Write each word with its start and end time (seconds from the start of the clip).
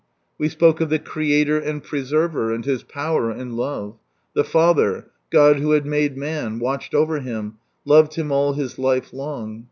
We 0.39 0.49
spoke 0.49 0.81
of 0.81 0.89
the 0.89 0.97
Creator 0.97 1.59
and 1.59 1.83
Preserver, 1.83 2.51
and 2.51 2.65
His 2.65 2.81
power 2.81 3.29
and 3.29 3.55
love; 3.55 3.99
the 4.33 4.43
rather— 4.51 5.11
God, 5.29 5.57
who 5.57 5.73
had 5.73 5.85
made 5.85 6.17
man, 6.17 6.57
watched 6.57 6.95
over 6.95 7.19
him, 7.19 7.57
loved 7.85 8.15
him 8.15 8.31
all 8.31 8.53
his 8.53 8.79
life 8.79 9.13
long. 9.13 9.59